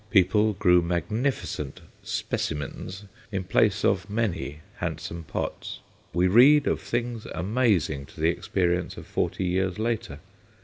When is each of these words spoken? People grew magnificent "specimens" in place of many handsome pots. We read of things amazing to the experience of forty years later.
People 0.09 0.53
grew 0.53 0.81
magnificent 0.81 1.81
"specimens" 2.01 3.03
in 3.31 3.43
place 3.43 3.85
of 3.85 4.09
many 4.09 4.61
handsome 4.77 5.23
pots. 5.25 5.79
We 6.11 6.27
read 6.27 6.65
of 6.65 6.81
things 6.81 7.27
amazing 7.35 8.07
to 8.07 8.19
the 8.19 8.29
experience 8.29 8.97
of 8.97 9.05
forty 9.05 9.43
years 9.45 9.77
later. 9.77 10.17